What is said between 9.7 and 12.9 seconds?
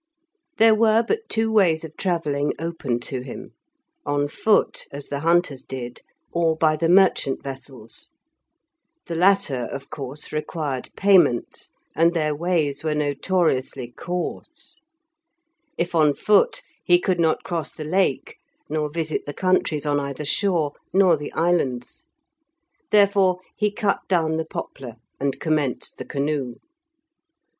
course, required payment, and their ways